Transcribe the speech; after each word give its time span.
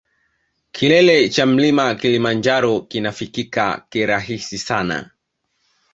Kilele 0.71 1.29
cha 1.29 1.45
mlima 1.45 1.95
kilimanjaro 1.95 2.81
kinafikika 2.81 3.85
kirahisi 3.89 4.57
sana 4.57 5.11